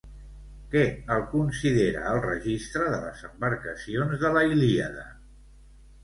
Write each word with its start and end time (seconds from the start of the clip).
Què 0.75 0.79
el 1.15 1.19
considera 1.33 1.99
el 2.11 2.21
Registre 2.23 2.87
de 2.93 3.01
les 3.03 3.21
embarcacions 3.29 4.15
de 4.23 4.31
la 4.39 4.43
Ilíada? 4.55 5.05